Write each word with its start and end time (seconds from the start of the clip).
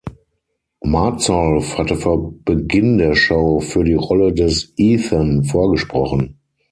Martsolf 0.83 1.77
hatte 1.77 1.95
vor 1.95 2.33
Beginn 2.43 2.97
der 2.97 3.13
Show 3.13 3.59
für 3.59 3.83
die 3.83 3.93
Rolle 3.93 4.33
des 4.33 4.73
Ethan 4.75 5.43
vorgesprochen. 5.43 6.39